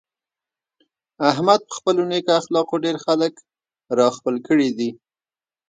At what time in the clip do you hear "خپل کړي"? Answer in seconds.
4.17-4.69